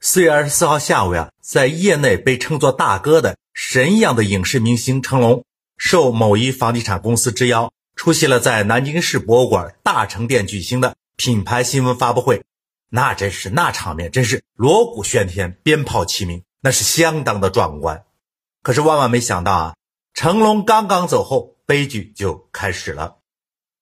[0.00, 5.44] 四月二十四号下午呀，在业内被称作大哥的神一样的影视明星成龙，
[5.78, 12.42] 受某一房地产公司之邀，出席了在南京市博物馆大成殿举行的品牌新闻发布会。
[12.90, 18.04] 那真是那场面，真是锣鼓喧天，鞭炮齐鸣，那是相当的壮观。
[18.62, 19.74] 可是万万没想到啊，
[20.12, 23.16] 成龙刚刚走后，悲剧就开始了。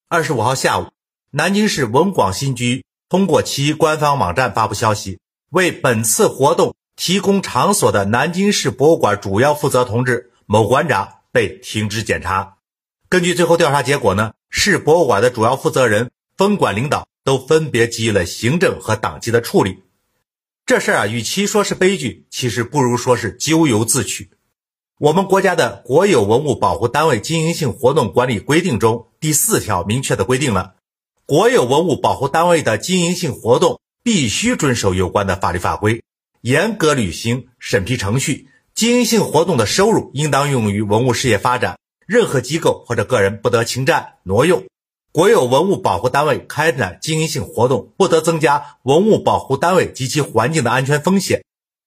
[0.09, 0.91] 二十五号下午，
[1.33, 5.19] 南京市文广新局通过其官方网站发布消息。
[5.55, 12.57] 为本次活动提供场所的南京市博物馆主要负责同志某馆长被停职检查。
[13.09, 19.85] 根据最后调查结果呢，市博物馆的主要负责人、分管领导都分别给予了行政和党纪的处理。
[20.67, 24.31] 这事儿啊，与其说是悲剧，其实不如说是咎由自取。
[24.99, 30.75] 我们国家的国有文物保护单位经营性活动管理规定中第四条明确的规定了，
[31.27, 33.79] 国有文物保护单位的经营性活动。
[34.05, 36.03] 必须遵守有关的法律法规，
[36.43, 38.49] 严格履行审批程序。
[38.75, 44.65] 经营性活动的收入应当用于文物事业发展，任何机构或者个人不得侵占挪用。
[45.11, 51.43] 国有文物保护单位开展经营性活动，不得增加文物保护单位及其环境的安全风险。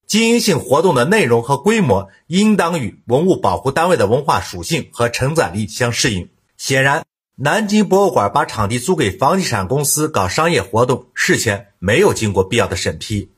[0.08, 6.30] 经营性活动的内容和规模应当与文物保护单位的文化属性和承载力相适应。
[6.58, 7.04] 显然。
[7.40, 13.32] 南京博物馆把场地租给房地产公司搞商业活动，事前没有经过必要的审批，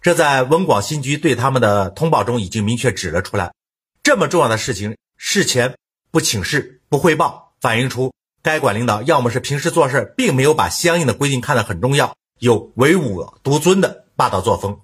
[0.00, 3.52] 这在文广新局对他们的通报中已经明确指了出来。
[4.04, 5.74] 这么重要的事情，事前
[6.12, 14.74] 不请示、不汇报，反映出该馆领导要么是平时做事并没有把相应的规定看得很重要，有唯我独尊的霸道作风；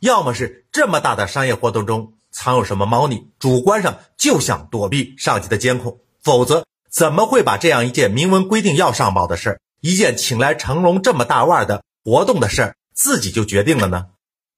[0.00, 6.64] 要么是这么大的商业活动中藏有什么猫腻，主观上就想躲避上级的监控，否则。
[6.96, 14.06] 怎么会把这样一件明文规定要上报的事儿，一件请来成龙这么大腕的活动的事儿，自己就决定了呢？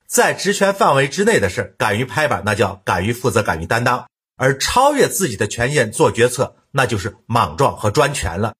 [0.06, 4.04] 在职权范围之内的事，敢于拍板，那叫敢于负责、敢于担当；
[4.36, 8.54] 而超越自己的权限做决策，那就是莽撞和专权了。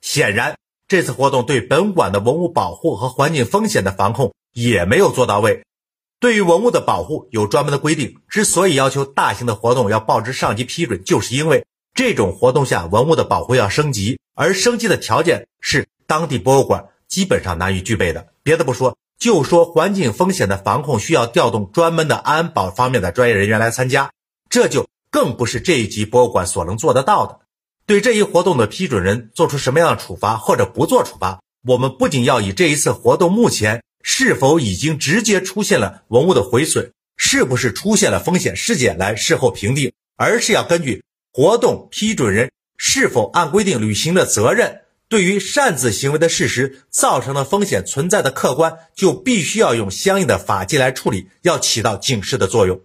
[0.00, 0.56] 显然，
[0.86, 5.64] 这次活动对本馆的文物保护和环境风险的防控也没有做到位。
[6.20, 11.66] 对于文物的保护有专门的规定，之所以要求大型的活动要报知上级批准，就是因为。
[11.96, 18.28] 这种活动下，文物的保护要升级，而升级的条件是当地博物馆基本上难以具备的。
[18.42, 24.10] 别的不说，就说环境风险的防控需要调动专门的安保方面的专业人员来参加，
[24.50, 27.40] 这就更不是这一级博物馆所能做得到的。
[27.86, 41.02] 对这一活动的批准人做出什么样的处罚或者不做处罚，我们不仅要以这一次活动目前是否已经直接出现了文物的毁损，是不是出现了风险事件来事后评定，而是要根据。
[41.36, 44.80] 活动批准人是否按规定履行了责任？
[45.06, 52.80] 对于擅自行为的事实造成的风险存在的客观，就必须要用相应的法纪来处理，要起到警示的作用。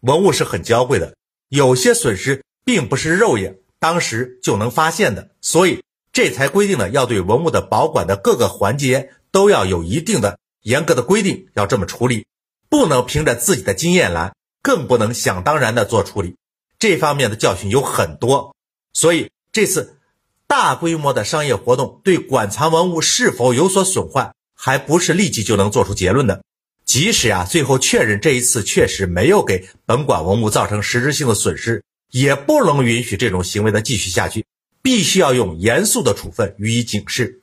[0.00, 1.16] 文物是很娇贵的，
[1.48, 12.26] 有些损失并不是肉眼当时就能发现的，所以这才规定了要对文物的保管的各个环节都要有一定的严格的规定，要这么处理，
[12.68, 16.36] 不能凭着自己的经验来，更不能想当然的做处理。
[16.78, 18.54] 这方面的教训有很多，
[18.92, 19.98] 所以这次
[20.46, 26.42] 大规模的商业活动对馆藏文物是否有所损坏，还不是立即就能做出结论的。
[26.84, 31.82] 即使啊，最后确认这一次确实没有给本馆文物造成实质性的损失，
[32.12, 34.44] 也不能允许这种行为的继续下去，
[34.82, 37.42] 必须要用严肃的处分予以警示。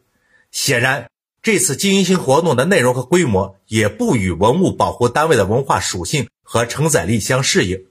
[0.51, 1.09] 显然，
[1.41, 7.85] 这次经营性活动的内容和规模也不与文物保护单位的文化属性和承载力相适应。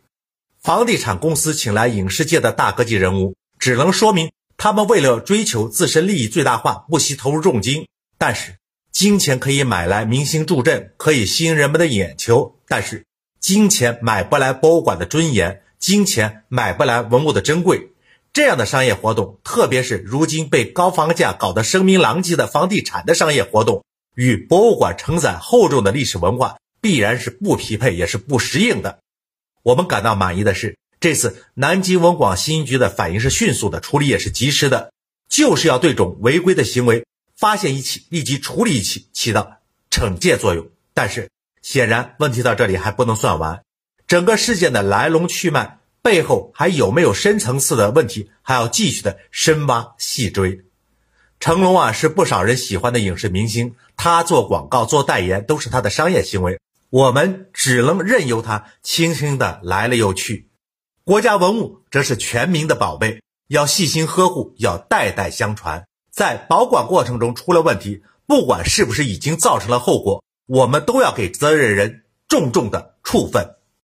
[0.63, 7.89] 房地产公司请来影视界的大科技人物，只能说明他们为了追求自身利益最大化，不惜投入重金。
[8.17, 8.55] 但是，
[8.93, 13.05] 金钱可以买来明星助阵，可以吸引人们的眼球，但是
[13.41, 17.91] 金钱买不来博物馆的尊严，金钱买不来文物的珍贵。
[18.33, 23.85] 这样的商业活动，特别是如今被高房价搞得声名狼藉的房地产的商业活动，
[24.15, 29.01] 与博物馆承载厚重的历史文化，必然是不匹配，也是不适应的。
[29.63, 34.93] 我们感到满意的是，这次南京文广新局的反应是迅速的，处理也是及时的，
[35.29, 37.07] 就是要对这种违规的行为
[37.37, 39.59] 发现一起，立即处理一起，起到
[39.91, 40.67] 惩戒作用。
[40.95, 41.31] 但是，
[41.63, 43.63] 显然问题到这里还不能算完，
[44.07, 50.65] 整个事件的来龙去脉背后还有没有深层次的问题，还要继续的深挖细追。
[51.39, 56.59] 成龙啊，是不少人喜欢的影视明星，他做广告、做代言都是他的商业行为。
[56.93, 60.51] 我们只能任由它轻轻的来了又去。
[61.05, 65.87] 国家文物则是全民的宝贝，要细心呵护，要代代相传。
[66.11, 73.57] 在保管过程中出了问题，不管是不是已经造成了后果，我们都要给责任人重重的处分。